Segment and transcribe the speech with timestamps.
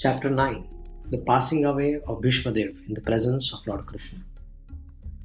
[0.00, 0.64] Chapter 9
[1.10, 4.20] The Passing Away of Bhishmadev in the Presence of Lord Krishna.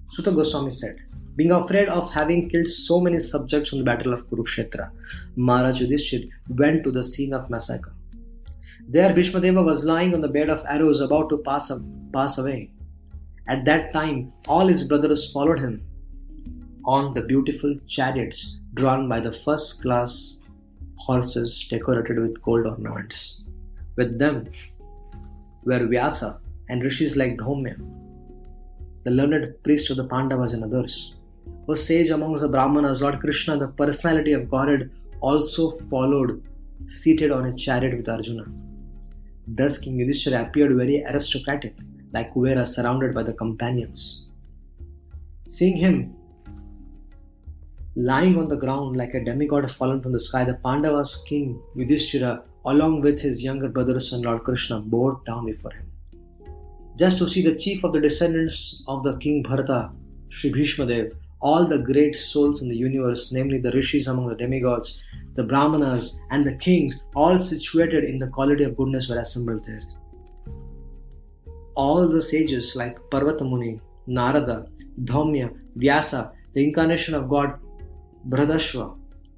[0.09, 0.95] Suta Goswami said,
[1.35, 4.89] Being afraid of having killed so many subjects on the battle of Kurukshetra,
[5.35, 7.93] Maharaj Yudhishthir went to the scene of massacre.
[8.89, 11.71] There Bhishmadeva was lying on the bed of arrows about to pass,
[12.11, 12.71] pass away.
[13.47, 15.83] At that time, all his brothers followed him
[16.83, 20.39] on the beautiful chariots drawn by the first class
[20.97, 23.42] horses decorated with gold ornaments.
[23.95, 24.45] With them
[25.63, 26.39] were Vyasa
[26.69, 27.77] and rishis like Dhaumya,
[29.03, 31.15] the learned priest of the Pandavas and others.
[31.67, 34.89] O sage amongst the Brahmanas, Lord Krishna, the personality of Godhead,
[35.19, 36.43] also followed,
[36.87, 38.45] seated on a chariot with Arjuna.
[39.47, 41.75] Thus King Yudhishthira appeared very aristocratic,
[42.13, 44.25] like Kuvera surrounded by the companions.
[45.47, 46.15] Seeing him
[47.95, 52.43] lying on the ground like a demigod fallen from the sky, the Pandavas' king Yudhishthira
[52.65, 55.91] along with his younger brothers and Lord Krishna, bowed down before him.
[56.97, 59.91] Just to see the chief of the descendants of the king Bharata,
[60.29, 65.01] Sri Bhishmadev, all the great souls in the universe, namely the rishis among the demigods,
[65.35, 69.81] the brahmanas, and the kings, all situated in the quality of goodness, were assembled there.
[71.75, 74.67] All the sages like Parvatamuni, Narada,
[75.03, 77.59] Dhaumya, Vyasa, the incarnation of God,
[78.29, 78.95] Brihadashva,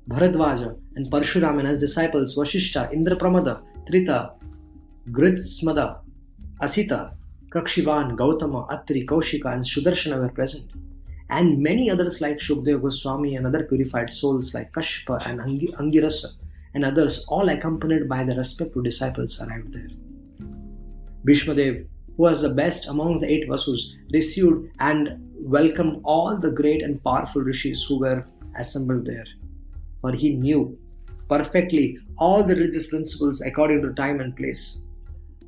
[0.07, 4.33] Bharadvaja, and Parshuram and his disciples Vashishta, Indrapramada, Trita,
[5.09, 5.99] Gritsmada,
[6.61, 7.13] Asita,
[7.49, 10.71] Kakshivan, Gautama, Atri, Kaushika, and Sudarshana were present.
[11.31, 16.33] And many others like Shukdev Goswami and other purified souls like Kashyapa and Angirasa
[16.75, 19.89] and others, all accompanied by their respective disciples, arrived there.
[21.25, 26.83] Bhishmadev, who was the best among the eight Vasus, received and welcomed all the great
[26.83, 28.23] and powerful rishis who were
[28.55, 29.25] assembled there
[30.05, 30.77] for he knew
[31.27, 34.83] perfectly all the religious principles according to time and place.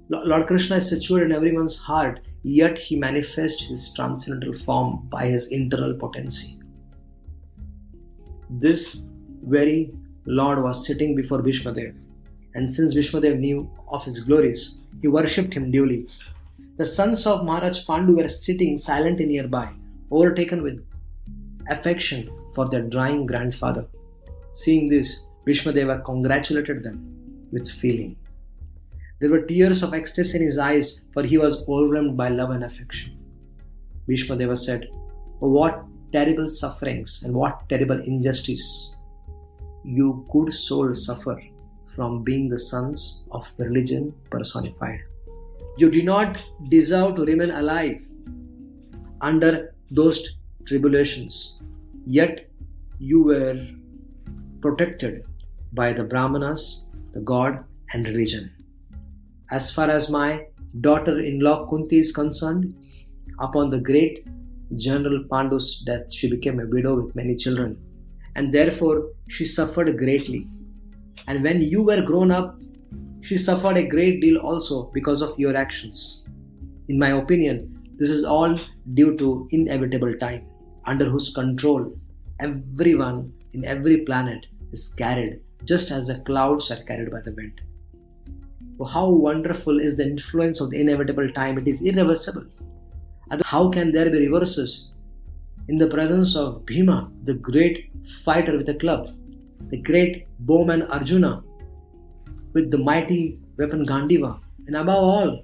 [0.10, 5.50] Lord Krishna is situated in everyone's heart, yet he manifests his transcendental form by his
[5.50, 6.58] internal potency.
[8.50, 9.04] This
[9.44, 9.94] very
[10.26, 11.94] Lord was sitting before Bhishmadev,
[12.56, 16.08] and since Bhishmadev knew of his glories, he worshipped him duly.
[16.78, 19.70] The sons of Maharaj Pandu were sitting silently nearby,
[20.10, 20.84] overtaken with
[21.70, 23.86] affection for their dying grandfather.
[24.64, 26.98] Seeing this, Bhishmadeva congratulated them
[27.52, 28.16] with feeling.
[29.20, 32.64] There were tears of ecstasy in his eyes, for he was overwhelmed by love and
[32.64, 33.18] affection.
[34.10, 34.88] Bhishmadeva said,
[35.42, 38.96] oh, What terrible sufferings and what terrible injustice
[39.84, 41.40] you good souls suffer
[41.96, 45.02] from being the sons of religion personified.
[45.78, 48.04] You do not deserve to remain alive
[49.22, 50.36] under those
[50.66, 51.60] tribulations,
[52.08, 52.50] yet
[52.98, 53.68] you were
[54.62, 55.24] protected
[55.74, 57.64] by the Brahmanas, the god,
[57.94, 58.52] and religion.
[59.52, 60.46] As far as my
[60.82, 62.74] daughter in law Kunti is concerned,
[63.40, 64.28] upon the great
[64.76, 67.78] General Pandu's death, she became a widow with many children,
[68.36, 70.48] and therefore she suffered greatly.
[71.28, 72.60] And when you were grown up,
[73.22, 76.24] she suffered a great deal also because of your actions.
[76.90, 78.56] In my opinion, this is all
[78.94, 80.46] due to inevitable time,
[80.86, 81.94] under whose control
[82.40, 85.40] everyone in every planet is carried
[85.72, 87.62] just as the clouds are carried by the wind.
[88.80, 91.58] Oh, how wonderful is the influence of the inevitable time!
[91.58, 92.46] It is irreversible.
[93.32, 94.92] And how can there be reverses
[95.68, 97.90] in the presence of Bhima, the great
[98.24, 99.08] fighter with a club,
[99.72, 101.44] the great bowman Arjuna
[102.54, 105.44] with the mighty weapon Gandiva, and above all,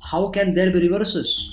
[0.00, 1.50] how can there be reverses?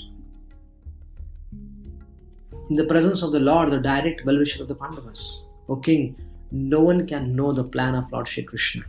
[2.70, 5.42] In the presence of the Lord, the direct well wisher of the Pandavas.
[5.72, 6.14] O King,
[6.50, 8.82] no one can know the plan of Lord Shri Krishna.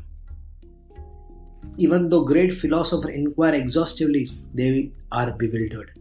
[1.77, 5.91] Even though great philosophers inquire exhaustively, they are bewildered.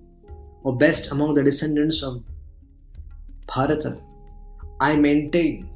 [0.65, 2.25] O best among the descendants of
[3.47, 4.01] Bharata,
[4.81, 5.71] I maintain,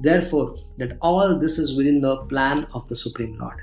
[0.00, 3.60] therefore, that all this is within the plan of the Supreme Lord.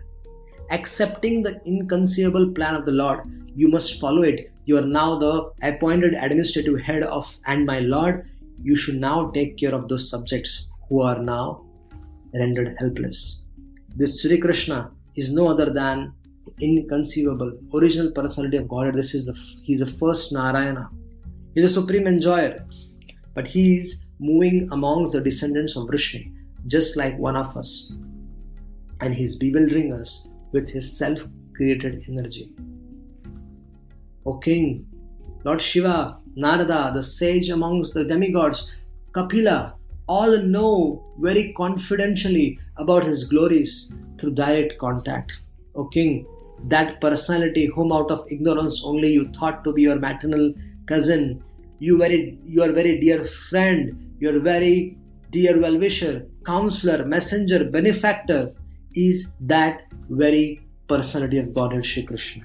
[0.70, 3.22] Accepting the inconceivable plan of the Lord,
[3.56, 4.52] you must follow it.
[4.66, 8.28] You are now the appointed administrative head of, and my Lord,
[8.62, 11.66] you should now take care of those subjects who are now
[12.34, 13.44] rendered helpless.
[13.96, 16.14] This Sri Krishna is no other than
[16.60, 18.94] inconceivable original personality of God.
[18.94, 20.90] This is the he is the first Narayana.
[21.54, 22.66] He is a supreme enjoyer,
[23.34, 26.34] but he is moving amongst the descendants of Vrishni,
[26.68, 27.92] just like one of us,
[29.02, 32.54] and he is bewildering us with his self-created energy.
[34.26, 34.86] O King,
[35.44, 38.72] Lord Shiva, Narada, the sage amongst the demigods,
[39.14, 39.76] Kapila,
[40.08, 45.40] all know very confidentially about his glories through direct contact.
[45.76, 46.26] O king,
[46.66, 50.54] that personality whom out of ignorance only you thought to be your maternal
[50.86, 51.44] cousin,
[51.80, 54.98] you very your very dear friend, your very
[55.32, 58.54] dear well-wisher, counselor, messenger, benefactor,
[58.94, 62.44] is that very personality of Godhead Shri Krishna.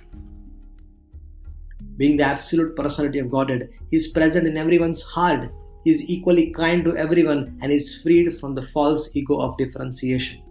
[2.01, 5.51] Being the absolute personality of Godhead, He is present in everyone's heart.
[5.85, 10.43] He is equally kind to everyone and is freed from the false ego of differentiation.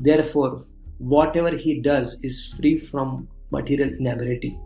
[0.00, 0.64] Therefore,
[0.98, 4.58] whatever He does is free from material inability.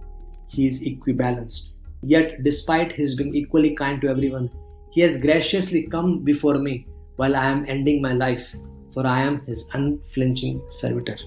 [0.49, 1.73] He is equibalanced.
[2.03, 4.49] Yet, despite His being equally kind to everyone,
[4.91, 8.57] He has graciously come before me while I am ending my life,
[8.95, 11.19] for I am His unflinching servitor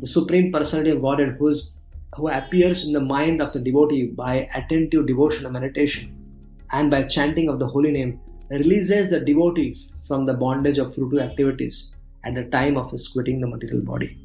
[0.00, 1.78] the Supreme Personality of Godhead, who's,
[2.16, 6.14] who appears in the mind of the devotee by attentive devotion and meditation,
[6.72, 8.20] and by chanting of the holy name,
[8.50, 9.76] releases the devotee
[10.06, 11.94] from the bondage of fruitive activities
[12.24, 14.18] at the time of his quitting the material body.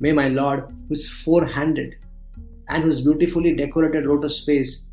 [0.00, 1.96] May my Lord, who is four handed
[2.68, 4.86] and whose beautifully decorated lotus face,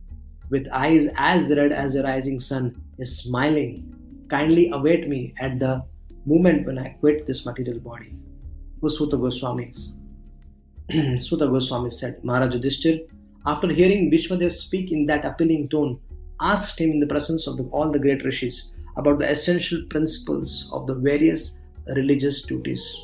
[0.50, 3.94] with eyes as red as the rising sun, is smiling,
[4.30, 5.84] kindly await me at the
[6.26, 8.14] moment when I quit this material body
[8.82, 9.74] was Suta Goswami.
[11.18, 13.06] Suta Goswami said, Maharaj Yudhishthir,
[13.46, 16.00] after hearing Bhishmadev speak in that appealing tone,
[16.40, 20.70] asked him in the presence of the, all the great rishis about the essential principles
[20.72, 21.60] of the various
[21.94, 23.04] religious duties.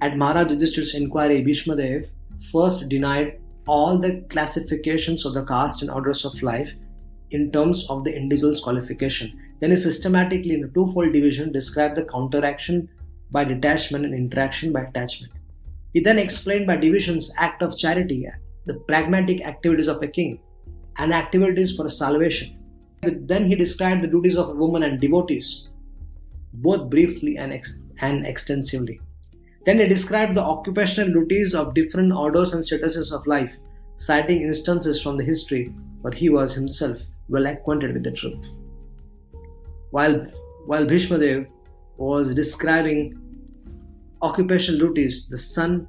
[0.00, 2.08] At Maharaj Yudhishthir's inquiry, Bhishmadev
[2.50, 6.74] first denied all the classifications of the caste and orders of life
[7.30, 9.38] in terms of the individual's qualification.
[9.60, 12.88] Then he systematically, in a twofold division, described the counteraction
[13.30, 15.32] by detachment and interaction by attachment.
[15.92, 18.28] He then explained by divisions act of charity,
[18.66, 20.40] the pragmatic activities of a king,
[20.98, 22.56] and activities for salvation.
[23.02, 25.68] Then he described the duties of a woman and devotees,
[26.52, 29.00] both briefly and, ex- and extensively.
[29.66, 33.56] Then he described the occupational duties of different orders and statuses of life,
[33.96, 36.98] citing instances from the history where he was himself
[37.28, 38.46] well acquainted with the truth.
[39.90, 40.20] While,
[40.66, 41.46] while Bhishmadev
[41.96, 43.18] was describing
[44.22, 45.86] occupational duties, the sun's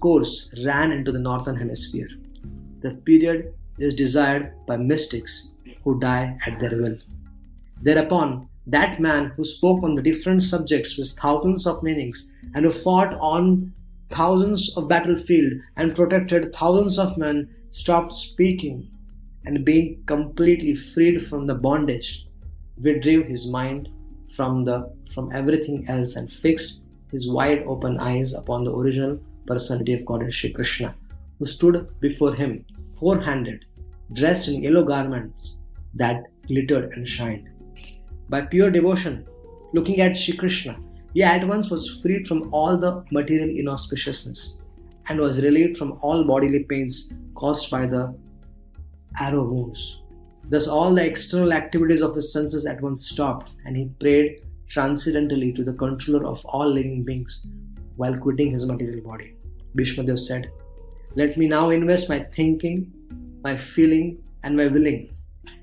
[0.00, 2.08] course ran into the northern hemisphere.
[2.80, 5.48] The period is desired by mystics
[5.82, 6.98] who die at their will.
[7.82, 12.70] Thereupon, that man who spoke on the different subjects with thousands of meanings and who
[12.70, 13.72] fought on
[14.10, 18.88] thousands of battlefield and protected thousands of men stopped speaking
[19.44, 22.26] and being completely freed from the bondage
[22.78, 23.88] withdrew his mind
[24.34, 26.80] from the from everything else and fixed
[27.14, 30.94] his wide open eyes upon the original personality of God Sri Krishna,
[31.38, 32.64] who stood before him
[32.98, 33.64] four handed,
[34.12, 35.58] dressed in yellow garments
[35.94, 37.48] that glittered and shined.
[38.28, 39.26] By pure devotion,
[39.72, 40.76] looking at Sri Krishna,
[41.14, 44.58] he at once was freed from all the material inauspiciousness
[45.08, 48.14] and was relieved from all bodily pains caused by the
[49.20, 50.00] arrow wounds.
[50.48, 55.52] Thus, all the external activities of his senses at once stopped, and he prayed transcendentally
[55.52, 57.46] to the controller of all living beings
[57.96, 59.34] while quitting his material body.
[59.76, 60.50] Bhishmadev said,
[61.14, 62.92] Let me now invest my thinking,
[63.42, 65.14] my feeling, and my willing,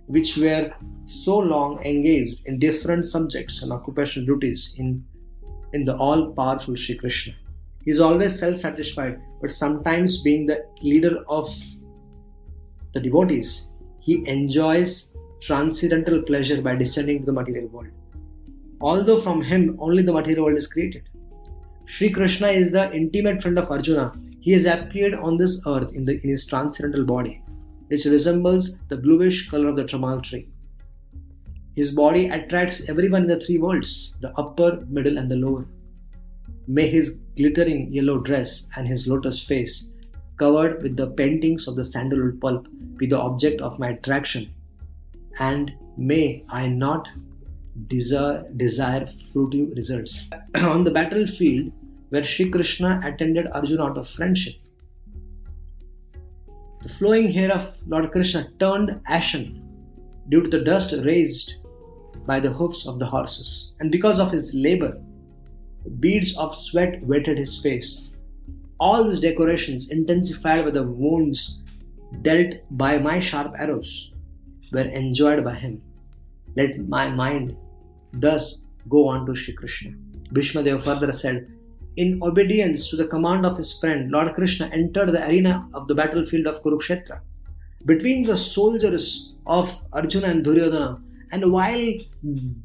[0.07, 0.74] which were
[1.06, 5.03] so long engaged in different subjects and occupational duties in,
[5.74, 7.33] in the all powerful Sri Krishna.
[7.83, 11.50] He is always self satisfied, but sometimes being the leader of
[12.93, 17.88] the devotees, he enjoys transcendental pleasure by descending to the material world.
[18.81, 21.07] Although from him only the material world is created.
[21.85, 24.13] Sri Krishna is the intimate friend of Arjuna.
[24.39, 27.43] He has appeared on this earth in, the, in his transcendental body,
[27.88, 30.47] which resembles the bluish color of the tamal tree.
[31.75, 35.65] His body attracts everyone in the three worlds the upper, middle, and the lower.
[36.67, 39.91] May his glittering yellow dress and his lotus face,
[40.38, 44.53] covered with the paintings of the sandalwood pulp, be the object of my attraction.
[45.39, 47.07] And may I not
[47.88, 50.28] desire, desire fruitive results.
[50.56, 51.72] On the battlefield,
[52.10, 54.56] where Sri Krishna attended Arjuna out of friendship,
[56.82, 59.62] the flowing hair of Lord Krishna turned ashen
[60.30, 61.54] due to the dust raised
[62.25, 65.00] by the hoofs of the horses, and because of his labor,
[66.00, 68.10] beads of sweat wetted his face.
[68.80, 71.60] All these decorations, intensified by the wounds
[72.22, 74.12] dealt by my sharp arrows,
[74.72, 75.82] were enjoyed by him.
[76.56, 77.56] Let my mind
[78.13, 79.94] thus go on to Sri Krishna.
[80.34, 81.48] Bhishmadev further said,
[81.98, 85.96] In obedience to the command of his friend, Lord Krishna entered the arena of the
[85.96, 87.22] battlefield of Kurukshetra.
[87.86, 91.01] Between the soldiers of Arjuna and Duryodhana,
[91.32, 91.94] and while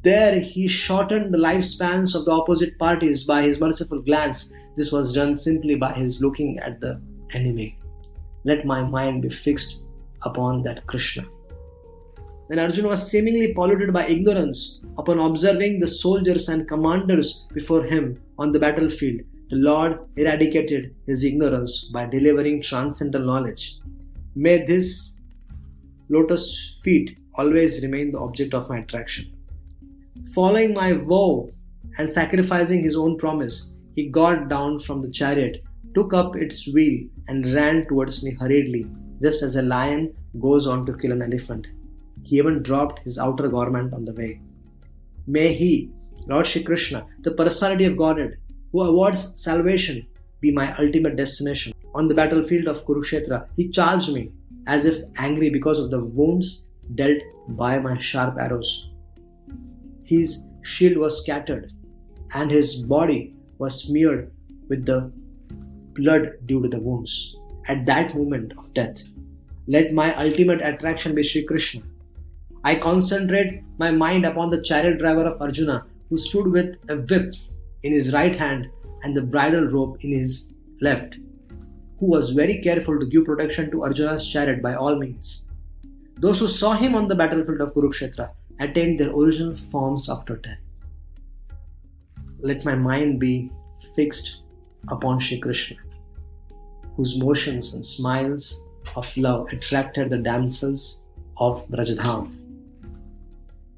[0.03, 5.13] there he shortened the lifespans of the opposite parties by his merciful glance, this was
[5.13, 7.01] done simply by his looking at the
[7.33, 7.79] enemy.
[8.43, 9.79] Let my mind be fixed
[10.23, 11.25] upon that Krishna.
[12.47, 18.21] When Arjuna was seemingly polluted by ignorance, upon observing the soldiers and commanders before him
[18.39, 23.75] on the battlefield, the Lord eradicated his ignorance by delivering transcendental knowledge.
[24.33, 25.13] May this
[26.07, 29.29] lotus feet always remain the object of my attraction.
[30.33, 31.49] Following my vow
[31.97, 35.63] and sacrificing his own promise, he got down from the chariot,
[35.93, 38.87] took up its wheel, and ran towards me hurriedly,
[39.21, 41.67] just as a lion goes on to kill an elephant.
[42.27, 44.41] He even dropped his outer garment on the way.
[45.27, 45.89] May he,
[46.27, 48.35] Lord Shri Krishna, the personality of Godhead,
[48.73, 50.05] who awards salvation,
[50.41, 51.73] be my ultimate destination.
[51.95, 54.31] On the battlefield of Kurukshetra, he charged me
[54.67, 56.65] as if angry because of the wounds
[56.95, 58.89] dealt by my sharp arrows.
[60.03, 61.71] His shield was scattered,
[62.33, 64.31] and his body was smeared
[64.67, 65.11] with the
[65.93, 67.37] blood due to the wounds.
[67.69, 69.03] At that moment of death,
[69.65, 71.83] let my ultimate attraction be Sri Krishna.
[72.67, 77.33] I concentrate my mind upon the chariot driver of Arjuna, who stood with a whip
[77.83, 78.67] in his right hand
[79.03, 81.15] and the bridle rope in his left,
[81.97, 85.45] who was very careful to give protection to Arjuna's chariot by all means.
[86.17, 90.59] Those who saw him on the battlefield of Kurukshetra attained their original forms after death.
[92.39, 93.49] Let my mind be
[93.95, 94.41] fixed
[94.89, 95.77] upon Shri Krishna,
[96.97, 98.65] whose motions and smiles
[98.97, 100.99] of love attracted the damsels
[101.37, 102.33] of Brajadham.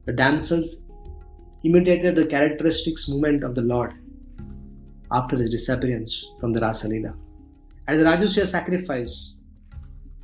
[0.09, 0.81] The damsels
[1.61, 3.93] imitated the characteristics movement of the Lord
[5.11, 6.87] after his disappearance from the Rasa.
[7.87, 9.35] At the Rajasuya sacrifice,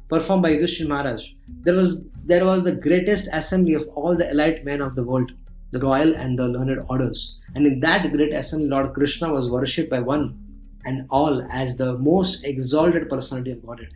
[0.09, 4.65] performed by Yudhishthira Maharaj, there was there was the greatest assembly of all the elite
[4.65, 5.33] men of the world,
[5.69, 7.39] the royal and the learned orders.
[7.53, 10.35] And in that great assembly, Lord Krishna was worshipped by one
[10.83, 13.93] and all as the most exalted personality of Godhead.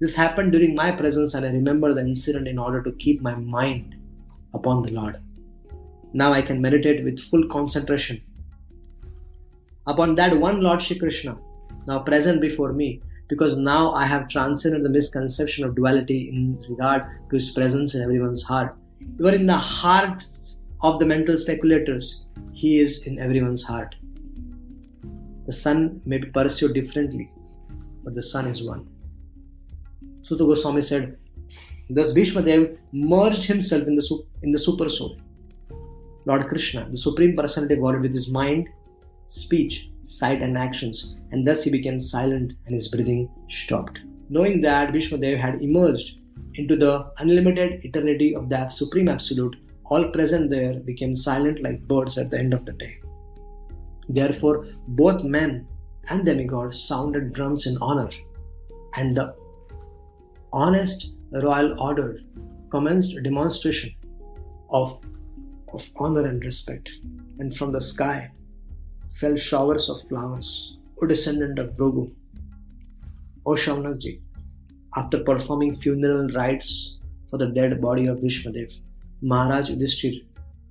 [0.00, 3.36] This happened during my presence, and I remember the incident in order to keep my
[3.36, 3.94] mind
[4.52, 5.18] upon the Lord.
[6.12, 8.22] Now I can meditate with full concentration
[9.86, 11.36] upon that one Lord Shri Krishna,
[11.86, 17.04] now present before me, because now I have transcended the misconception of duality in regard
[17.28, 18.76] to his presence in everyone's heart.
[19.18, 23.94] Even in the hearts of the mental speculators, he is in everyone's heart.
[25.46, 27.30] The sun may be pursued differently,
[28.04, 28.86] but the sun is one.
[30.22, 31.16] Suta Goswami said,
[31.88, 35.18] Thus Bhishma Dev merged himself in the, in the super soul.
[36.26, 38.68] Lord Krishna, the Supreme Personality of God, with his mind,
[39.28, 44.00] speech, sight, and actions, and thus he became silent and his breathing stopped.
[44.28, 46.18] Knowing that Bhishmadev had emerged
[46.54, 52.18] into the unlimited eternity of the Supreme Absolute, all present there became silent like birds
[52.18, 53.00] at the end of the day.
[54.08, 55.66] Therefore, both men
[56.08, 58.10] and demigods sounded drums in honor,
[58.96, 59.34] and the
[60.52, 62.20] honest royal order
[62.70, 63.94] commenced demonstration
[64.70, 65.00] of,
[65.72, 66.90] of honor and respect.
[67.38, 68.30] And from the sky,
[69.12, 72.12] fell showers of flowers, O descendant of Bhrigu.
[73.46, 74.20] O Shaunakji,
[74.96, 76.96] after performing funeral rites
[77.28, 78.72] for the dead body of Bhishmadev,
[79.22, 80.24] Maharaj Yudhishthir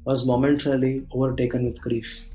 [0.06, 2.26] was momentarily overtaken with grief.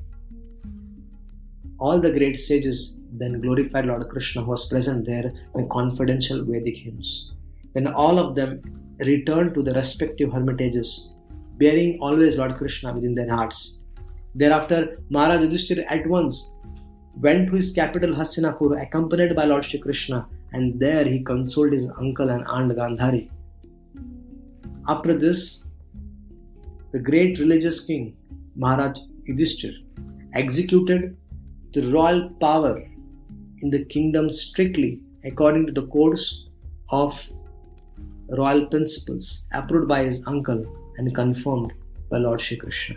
[1.78, 6.76] All the great sages then glorified Lord Krishna who was present there by confidential Vedic
[6.76, 7.33] hymns.
[7.73, 8.62] When all of them
[9.00, 11.13] returned to their respective hermitages,
[11.59, 13.79] bearing always Lord Krishna within their hearts,
[14.37, 16.55] Thereafter, Maharaj Yudhishthira at once
[17.21, 21.89] went to his capital Hastinapur accompanied by Lord Shri Krishna and there he consoled his
[21.99, 23.31] uncle and aunt Gandhari.
[24.89, 25.63] After this,
[26.93, 28.17] the great religious king
[28.57, 29.75] Maharaj Yudhishthir
[30.33, 31.17] executed
[31.73, 32.79] the royal power
[33.63, 36.49] in the kingdom strictly according to the codes
[36.91, 37.31] of
[38.37, 41.73] royal principles approved by his uncle and confirmed
[42.11, 42.97] by Lord Shri Krishna.